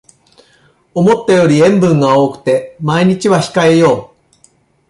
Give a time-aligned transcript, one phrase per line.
[0.95, 4.17] 思ったより塩分が多くて毎日は控えよう